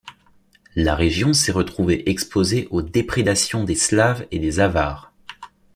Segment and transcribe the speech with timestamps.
[0.75, 5.13] La région s'est retrouvée exposée aux déprédations des Slaves et des Avars.